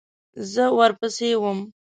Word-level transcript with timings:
زه 0.51 0.63
ورپسې 0.77 1.31
وم. 1.41 1.59